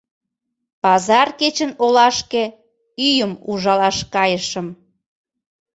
[0.83, 2.43] Пазар кечын олашке
[3.07, 4.67] ӱйым ужалаш кайышым.